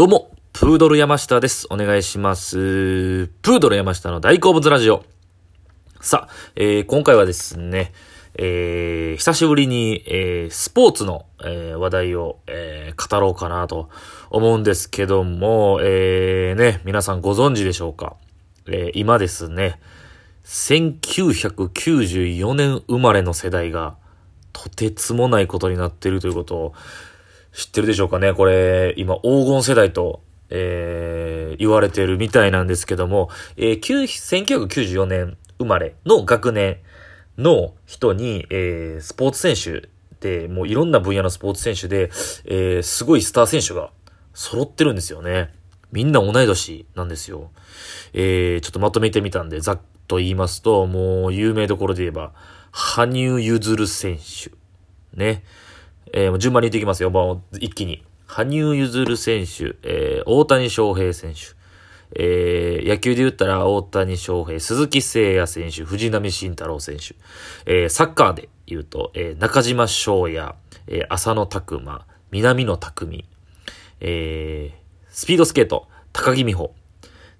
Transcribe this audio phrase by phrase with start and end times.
[0.00, 1.66] どうも、プードル山下です。
[1.68, 3.26] お願いします。
[3.42, 5.04] プードル山下の大好物ラジオ。
[6.00, 7.92] さあ、えー今回はですね、
[8.36, 13.90] えー久しぶりに、えースポーツの、えー話題を、えー語ろうかなと
[14.30, 18.16] 思うんですけども、えーね、皆さんご存知でしょうか。
[18.68, 19.78] えー今ですね、
[20.46, 23.96] 1994年生まれの世代が、
[24.54, 26.72] とてつもないことになっているということを
[27.52, 28.32] 知ってるでしょうかね？
[28.32, 36.78] これ、今、黄金世代と、えー言われてるみたいなんですけども、えー1994年生まれの学年
[37.36, 39.88] の人に、えースポーツ選手
[40.20, 42.10] で、もういろんな分野のスポーツ選手で、
[42.44, 43.90] えーすごいスター選手が
[44.32, 45.52] 揃ってるんですよね。
[45.92, 47.50] みんな同い年なんですよ。
[48.12, 52.32] えーちょっとまとめてみたんで、ざっと言いますと、もう有名どころで言えば、
[52.70, 54.52] 羽生結弦選手。
[55.16, 55.42] ね。
[56.12, 57.10] えー順番に言っていきますよ。
[57.10, 58.04] もう一気に。
[58.26, 61.40] 羽生結弦選手、えー大谷翔平選手。
[62.16, 67.14] えー野球で言ったら大谷翔平、鈴木誠也選手、藤浪晋太郎選手。
[67.66, 70.54] えーサッカーで言うと、えー中島翔也、
[70.86, 73.24] えー浅野拓磨、南野拓実、
[74.00, 74.80] えー
[75.12, 76.72] スピードスケート、高木美帆。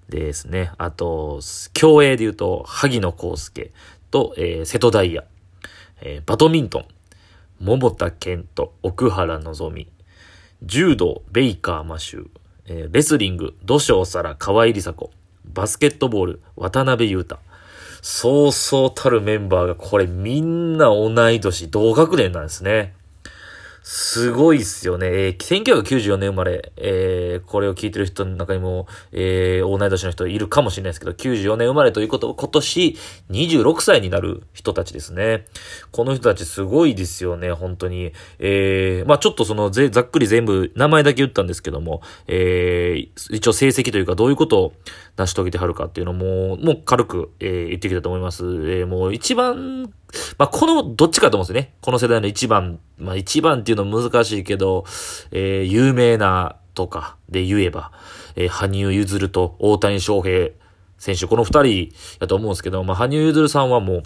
[0.09, 0.73] ですね。
[0.77, 1.39] あと、
[1.71, 3.71] 競泳で言うと、萩野公介
[4.11, 5.25] と、えー瀬戸大也。
[6.01, 6.85] えーバドミントン、
[7.63, 9.87] 桃田健人、奥原望美。
[10.63, 12.27] 柔道、ベイカーマシュー。
[12.65, 15.11] えーレスリング、土性皿、河合梨紗子。
[15.45, 17.37] バスケットボール、渡辺裕太。
[18.01, 22.95] そうそうたるメンバーが、これみんな同い年、同学年なんですね。
[23.83, 25.07] すごいっすよね。
[25.07, 32.97] えー1994年生まれ、えーこれを聞いてる人の中にも、えー同い年の人いるかもしれないですけど、94年生まれということ、今年
[33.31, 35.45] 26歳になる人たちですね。
[35.91, 38.13] この人たちすごいですよね、本当に。
[38.37, 44.73] えーまあちょっとそのぜ、ざっくり全部、名前だけ言ったんですけども、えー一応成績というかどういうことを
[45.17, 48.43] 成し遂げてはるかっていうのも、もう軽く、えー言ってきたと思います。
[48.45, 49.91] えーもう一番、
[50.37, 51.73] まあ、この、どっちかと思うんですよね。
[51.81, 54.85] この世代の一番、まあ、一番っていうの難しいけど、
[55.31, 57.91] えー有名なとかで言えば、
[58.35, 60.49] えー羽生結弦と大谷翔平
[60.97, 64.03] 選手、この二人だと思うんですけど、まあ、羽生結弦さんはもう、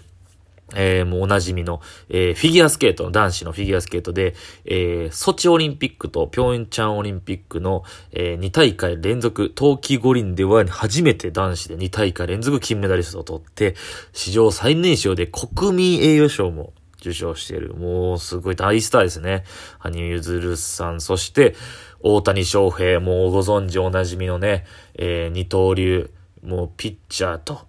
[0.74, 4.34] えーもうおなじみの、えーフィギュアスケート、男子のフィギュアスケートで、
[4.66, 13.76] えーソチオリンピックとピョンチャンオリンピックの、え2大会連続、冬季五輪では初めて男子で2大会連続金メダリストを取って、
[14.14, 17.76] 史上最年少で国民栄誉賞も受賞している。
[17.76, 19.44] もうすごい大スターですね。
[19.80, 21.56] 羽生結弦さん、そして
[22.00, 24.66] 大谷翔平、もうご存知おなじみのね、
[24.96, 26.10] えー二刀流、
[26.44, 27.62] もうピッチャーと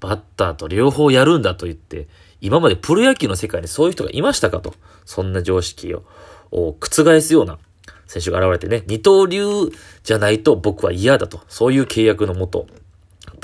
[0.00, 2.08] バッターと両方やるんだと言って、
[2.44, 4.74] 今までプロ野球の世界にそういう人がいましたかと。
[5.06, 6.04] そんな常識を
[6.50, 6.78] 覆
[7.22, 7.58] すような
[8.06, 9.72] 選手が現れてね、二刀流
[10.02, 11.40] じゃないと僕は嫌だと。
[11.48, 12.66] そういう契約のもと、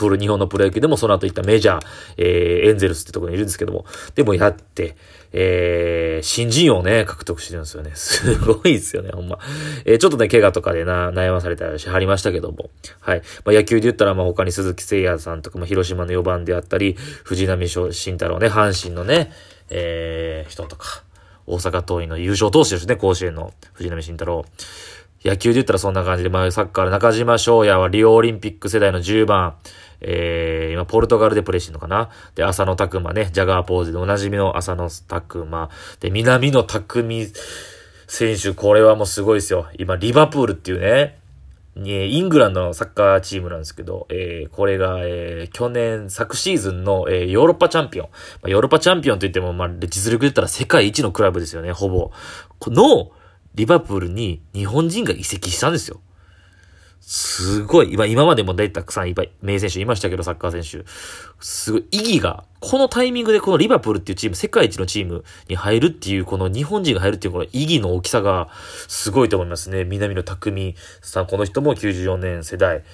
[0.01, 1.81] プロ、日本のプロ野球でもその後行ったメジャー、
[2.17, 3.85] えー、エンゼルスってところにいるんですけども、
[4.15, 4.97] でもやって、
[5.33, 7.93] えー、新人王ね、獲得してるんですよね。
[7.95, 9.39] すごいですよね、ほんま。
[9.85, 12.71] えー、ちょっとね、怪我とかでな、悩まされたりしはりましたけども。
[13.01, 13.23] はい。
[13.45, 19.31] まあ、野球で言ったら、まあ、他に鈴木誠也さんとかも広島の4番であったり、藤浪晋太郎ね、阪神のね、
[19.69, 21.05] えー、人とか、
[21.47, 24.45] 大阪桐蔭の優勝投手ですね、甲子園の藤浪晋太郎。
[25.25, 29.55] 野球で言ったらそんな感じで、まあ、サッカーの中島翔也はリオオリンピック世代の10番、
[30.01, 32.11] えー、今、ポルトガルでプレーしてるのかな？
[32.35, 35.71] で、浅野拓磨ね、ジャガーポーズでおなじみの浅野拓磨。
[36.01, 37.35] で、南野拓実
[38.07, 39.69] 選手、これはもうすごいですよ。
[39.79, 41.19] 今、リバプールっていうね、
[41.77, 48.07] にイングランドのサッカーチームなんですけど、えー、これが、えー、去年、昨シーズンの、えー、ヨーロッパチャンピオン。
[48.07, 48.13] ま
[48.47, 52.11] あ、ヨーロッパチャンピオンといっても、まあ、実力で言ったら世界一のクラブですよね、ほぼ。
[52.59, 53.13] この、
[53.55, 56.01] リバプールに日本人が移籍したんですよ。
[57.13, 57.93] すごい。
[57.93, 60.89] 今、今までも大たくさんいっぱい名選手いましたけど、サッカー選手。
[61.41, 61.85] すごい。
[61.91, 68.49] 意義が、このタイミングでこのリバプールっていうチーム、世界一のチームに入るっていう、この日本人が入るっていうこの意義の大きさが、
[68.87, 69.83] すごいと思いますね。
[69.83, 72.85] 南野匠さん、この人も94年世代。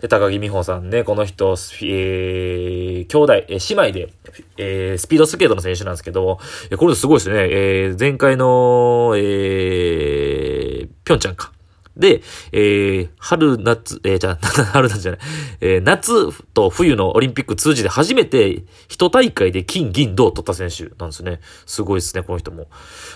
[0.00, 1.50] で、高木美帆さんね、この人、
[1.82, 4.08] えー、兄弟、えー姉妹で、
[4.56, 6.38] えー、スピードスケートの選手なんですけど、
[6.78, 7.48] これすごいですね。
[7.50, 11.52] えー、前回の、えー、ぴょんちゃんか。
[11.98, 12.22] で、
[12.52, 15.20] えー、春、夏、えー、じゃあ、 春夏じゃない、
[15.60, 21.40] えー、夏と冬のオリンピック通じて初めて一大会で金、銀、銅を取った選手なんですね。
[21.66, 22.68] すごいですね、この人も。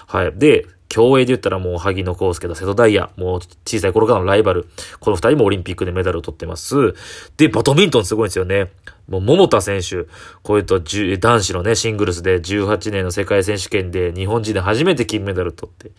[0.06, 0.32] はい。
[0.34, 4.66] で、競泳で言ったらもう萩野公介と瀬戸大也、もう小さい頃からのライバル。
[5.00, 6.94] この二人もオリンピックでメダルを取ってます。
[7.38, 8.70] で、バドミントンすごいんですよね。
[9.08, 10.04] もう桃田選手、
[10.42, 15.92] こういうと男子のね、シングルスで18年の世界選手権で日本人で初めて金メダル取って、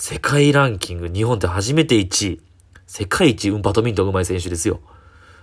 [0.00, 2.40] 世界ランキング日本って初めて1位。
[2.86, 4.80] 世界一バドミントン上手い選手ですよ。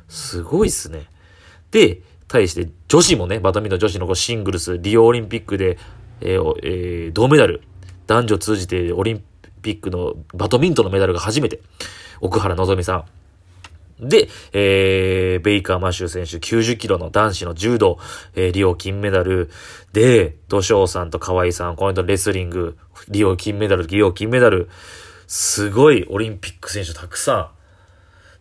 [0.09, 1.05] すごいっすね。
[1.69, 5.77] で、対して女子もね、バドミントン女子のシングルス、リオオリンピックで、
[6.21, 7.61] えーえー、銅メダル、
[8.07, 9.23] 男女通じてオリン
[9.61, 11.61] ピックのバドミントンのメダルが初めて、
[12.19, 13.05] 奥原希美さん。
[13.99, 17.97] で、えー、ベイカー・マシュー選手90キロの男子の柔道、
[18.35, 19.49] えー、リオ金メダル。
[19.93, 22.77] で、土翔さんと河合さん、この人レスリング、
[23.09, 24.69] リオ金メダル、リオ金メダル。
[25.25, 27.51] すごいオリンピック選手たくさ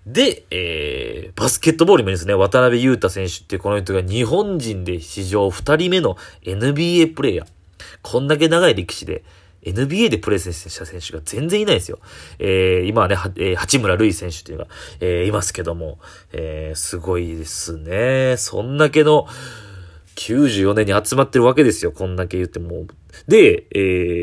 [0.07, 0.13] ん。
[0.13, 7.47] で、えー、バスケットボールもですね、渡辺裕太選手っていうこの人が日本人で史上2人目の NBA プレイヤー。
[8.03, 9.25] こんだけ長い歴史で、
[9.71, 11.99] NBA でプレーした選手が全然いないですよ。
[12.39, 14.71] えー、今はね、はえー、八村塁選手っていうのが、
[15.01, 15.99] えー、いますけども、
[16.33, 18.37] えー、すごいですね。
[18.37, 19.27] そんだけの、
[20.17, 21.93] 94年に集まってるわけですよ。
[21.93, 22.87] こんだけ言っても。
[23.29, 23.79] で、え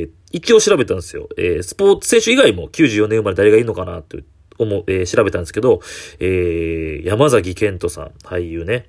[0.07, 1.29] ー、一応調べたんですよ。
[1.37, 4.23] えー、スポーツ選手以外も94年生まれ誰がいるのかなって
[4.57, 5.81] 思う、えー、調べたんですけど、
[6.19, 8.87] えー、山崎健人さん、俳優ね。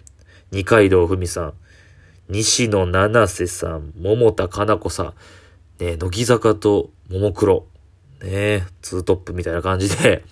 [0.51, 1.53] 二階堂ふみさん。
[2.31, 3.93] 西野七瀬さん。
[4.01, 5.15] 桃田かな子さん。
[5.79, 7.67] ね、乃木坂とももクロ。
[8.23, 10.25] ね、ツートップみたいな感じで。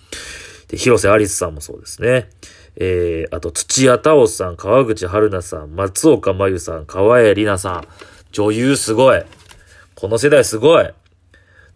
[0.67, 2.29] で、広瀬アリスさんもそうですね。
[2.75, 7.87] えー、あと、土屋太鳳さん、川口春奈さん、松岡真優さん、川栄里奈さん。
[8.31, 9.21] 女優すごい。
[9.93, 10.89] この世代すごい。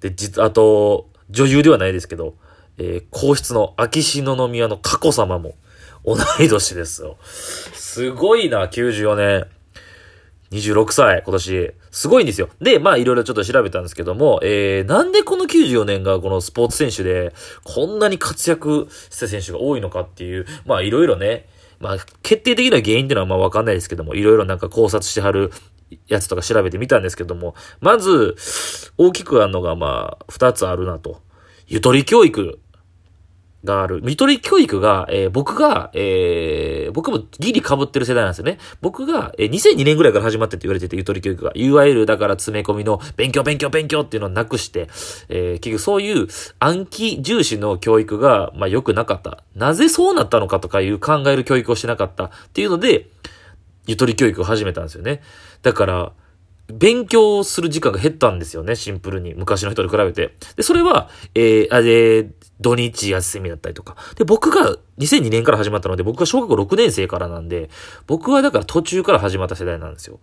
[0.01, 2.35] で、実、あと、女優ではないですけど、
[2.77, 5.55] えー、皇室の秋篠宮の佳子様も
[6.03, 7.17] 同い年ですよ。
[7.21, 9.56] すごいな、94年。
[10.51, 11.73] 26歳、今年。
[11.91, 12.49] すごいんですよ。
[12.61, 17.33] で、まあいろいろちょっと調べたんですけども、えー、なんでこの94年がこのスポーツ選手で、
[17.63, 21.47] こんなに活躍した選手が多いのかっていう、まあいろいろね、
[21.79, 25.51] まあ決定的な原因っていうのはまあわかんないですけども、いろいろなんか考察してはる
[26.07, 28.35] やつとか調べてみたんですけども、まず、
[28.97, 31.21] 大きくあるのがまあ、二つあるなと。
[31.67, 32.59] ゆとり教育
[33.63, 34.01] がある。
[34.05, 38.59] ゆとり教育が、えー、僕が、えー、僕もギリ被ってる世代なんですよね。
[38.81, 41.51] 僕が、えー、2002年ぐらいから始まってって言われてて、ゆとり教育が。
[41.55, 44.87] いわゆる、だから詰め込みの勉強勉強勉強っていうのをなくして、
[45.29, 46.27] えー、結局そういう
[46.59, 49.43] 暗記重視の教育が、まあ良くなかった。
[49.55, 53.07] なぜそうなったのかとかいう考える教育をしてなかったっていうので、
[53.87, 55.21] ゆとり教育を始めたんですよね。
[55.63, 56.11] だから、
[56.73, 59.33] 勉強する時間が減ったんですよね、シンプルに。
[59.33, 60.35] 昔の人に比べて。
[60.55, 62.29] で、それは、えー、あれ、
[62.59, 63.95] 土日休みだったりとか。
[64.15, 67.69] で、僕が2002年から始まったので、僕が小学校6年生からなんで、
[68.05, 70.19] 僕はだから途中から始まった世代なんですよ。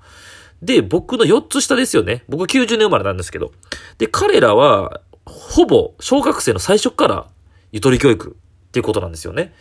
[0.62, 2.25] で、僕の4つ下ですよね。
[2.29, 3.52] 僕90年生まれなんですけど。
[3.99, 7.26] で、彼らは、ほぼ小学生の最初から
[7.73, 8.37] ゆとり教育
[8.69, 9.55] っていうことなんですよね。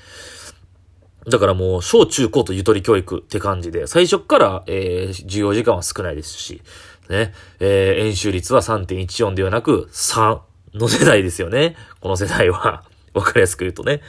[1.27, 6.61] だからもう、小中高とゆとり教育って感じで、最初から、えー、授業時間は少ないですし、
[7.09, 10.39] ね、えー、演習率は3.14ではなく、3
[10.73, 11.75] の世代ですよね。
[12.01, 12.83] この世代は。
[13.13, 14.01] わかりやすく言うとね。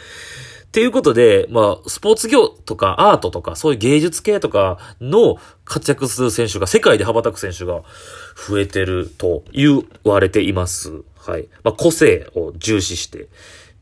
[0.65, 7.83] っていうことで、まあ、スポーツ業とかアートとか、そういう芸術系とかの活躍する選手が、世界で羽ばたく選手が
[8.49, 11.03] 増えてると言われています。
[11.17, 11.49] はい。
[11.63, 13.29] まあ、個性を重視して。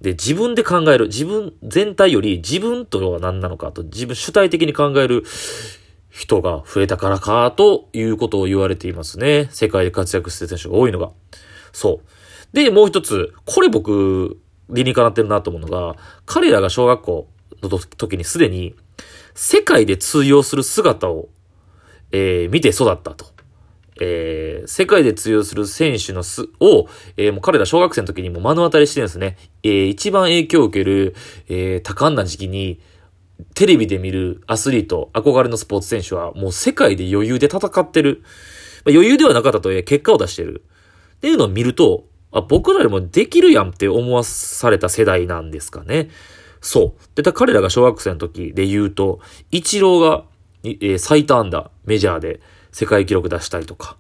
[0.03, 1.07] で、自分で考える。
[1.07, 5.25] 自分全体より自分とは何なのかと、自分主体的に考える
[6.11, 9.49] 人が増えたからか、ということを言われていますね。
[9.53, 11.11] 世界で活躍してる選手が多いのが。
[11.73, 12.57] そう。
[12.57, 14.39] で、もう一つ、これ僕、
[14.69, 15.97] 理にかなってるなと思うのが、
[16.27, 17.29] 彼らが小学校
[17.63, 18.75] の時にすでに、
[19.35, 21.29] 世界で通用する姿を、
[22.11, 23.32] えー、見て育ったと。
[24.67, 29.37] 世界で通用する選手のす、を、えー、もう彼ら小学生の時にも目の当たりしてるんですね。
[29.63, 31.15] えー、一番影響を受ける、
[31.49, 32.81] えー、多感な時期に、
[33.55, 38.23] テレビで見るアスリート、憧れのスポーツ選手はもう世界で余裕で戦ってる。
[38.85, 40.65] まあ、余裕ではなかったとえ結果を出してる。
[41.17, 46.11] っていうのを見ると、あ、僕らよりもできるやんって思わされた世代なんですかね。
[46.61, 47.23] そう。
[47.23, 50.25] で、彼らが小学生の時で言うと、イチローが、
[50.65, 52.41] えー、最多安打、メジャーで
[52.71, 53.97] 世界記録出したりとか、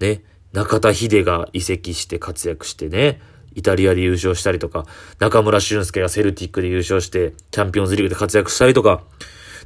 [0.00, 3.20] ね、中田秀が移籍して活躍してね、
[3.54, 4.86] イタリアで優勝したりとか、
[5.18, 9.02] 中村俊介がセルティックで優勝して、チャンピオンズリーグで活躍したりとか、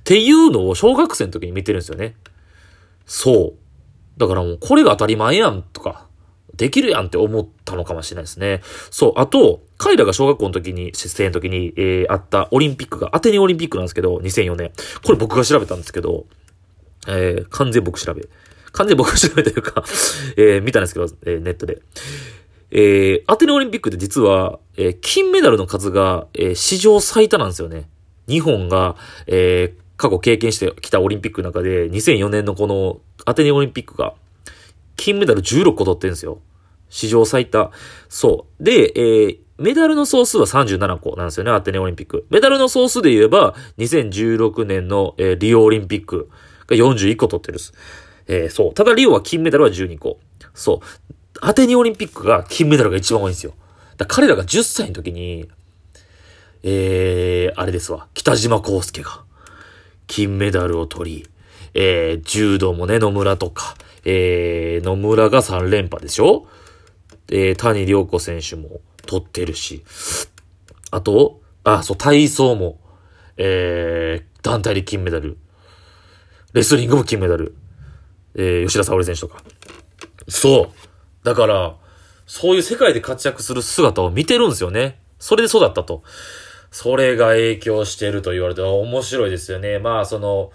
[0.00, 2.16] っていうのを小学生の時に見てるんですよね。
[3.06, 4.18] そう。
[4.18, 6.06] だからもうこれが当たり前やんとか、
[6.56, 8.60] できるやんって思ったのかもしれないですね。
[8.90, 9.12] そう。
[9.16, 14.72] あと、彼らが小学校の時に、出演の時に、えー、あったオリンピックが、アテネオリンピックなんですけど、2004年。
[15.02, 16.26] これ僕が調べたんですけど、
[17.08, 18.28] えー、完全僕調べ。
[18.72, 19.84] 完全に僕調べというか
[20.36, 21.82] えー、見たんですけど、えー、ネットで。
[22.74, 27.88] えー、アテネオリンピックって実は、えー、金メダルの数が、えー、史上最多なんですよね。
[28.28, 34.14] 日本が、えー、過去経験してきたオリンピックの中で、2004年のこのアテネオリンピックが、
[34.96, 36.40] 金メダル16個取ってるんですよ。
[36.88, 37.72] 史上最多。
[38.08, 38.64] そう。
[38.64, 42.26] で、えー、メダルの総数は37個なんですよね、アテネオリンピック。
[42.30, 46.30] メダルの総数で言えば、2016年の、えー、リオオリンピック
[46.66, 47.72] が41個取ってるです。
[48.28, 48.74] えー、そう。
[48.74, 50.18] ただリオは金メダルは12個。
[50.54, 51.14] そう。
[51.40, 53.54] アテネオリンピックが金メダルが一番多いんですよ。
[53.96, 55.48] だ彼らが10歳の時に、
[56.62, 58.06] えー、あれですわ。
[58.14, 59.22] 北島康介が
[60.06, 61.26] 金メダルを取り、
[61.74, 63.74] えー、柔道もね、野村とか、
[64.04, 66.46] えー、野村が3連覇でしょ？
[67.30, 69.84] えー、谷良子選手も取ってるし、
[70.90, 72.78] あと、あ、そう、体操も、
[73.36, 75.38] えー、団体で金メダル。
[76.52, 77.54] レスリングも金メダル。
[78.34, 79.42] えー、吉田沙保里選手とか。
[80.28, 81.24] そう。
[81.24, 81.76] だから、
[82.26, 85.00] そういう世界で活躍する姿を見てるんですよね。
[85.18, 86.02] それで育ったと。
[86.70, 89.78] それが影響してると言われて、面白いですよね。
[89.78, 90.50] まあ、その、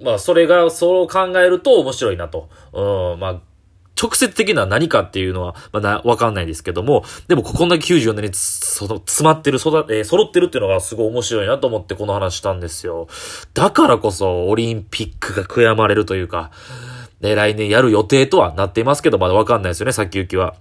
[0.00, 2.48] まあ、それが、そう考えると面白いなと。
[2.72, 3.40] うん、まあ、
[4.00, 13.08] 直接的な何かっていうのは、まだわかんないですけども、でもこんだけ94年にその詰まってる、そだ、えー、揃ってるっていうのがすごい面白いなと思ってこの話したんですよ。
[13.52, 16.50] だからこそオリンピックが悔やまれるというか、
[17.20, 20.54] ね、来年やる予定とはなっていますけど、まだわかんないですよね、先行きは。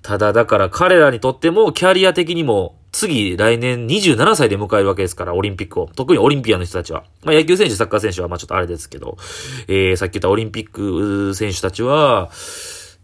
[0.00, 5.90] ただ、だから彼らにとっても、キャリア的にも、次、来年27歳で迎えるわけですから、オリンピックを。
[5.96, 7.02] 特にオリンピアの人たちは。
[7.24, 9.18] まあ、野球選手、サッカー選手は、まあ、ちょっとあれですけど、
[9.66, 12.30] えー、さっき言ったオリンピック選手たちは、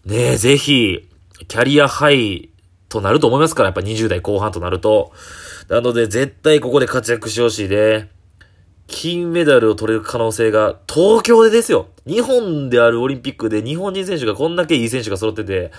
[0.06, 1.08] ねぜひ、
[1.48, 2.50] キャリアハイ
[2.88, 5.12] となると思いますから、やっぱ20代後半となると。
[5.68, 8.10] なので、絶対ここで活躍してほしいね。
[8.90, 11.86] 金メダルを取れる可能性が、東京でですよ。
[12.06, 15.70] 日本であるオリンピックで日本人選手がこんだけいい選手が揃ってて、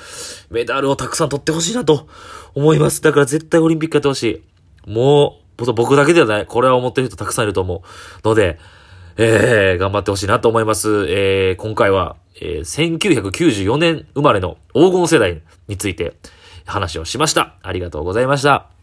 [0.49, 2.07] メダルをたくさん取ってほしいなと
[2.55, 3.01] 思います。
[3.01, 4.89] だから絶対オリンピックやってほしい。
[4.89, 6.45] もう、僕だけではない。
[6.45, 7.83] これは思ってる人たくさんいると思
[8.23, 8.27] う。
[8.27, 8.57] ので、
[9.17, 11.05] えー、頑張ってほしいなと思います。
[11.09, 16.13] えー、今回は、えー、1994年生まれの黄金世代について
[16.65, 17.55] 話をしました。
[17.61, 18.80] ありがとうございました。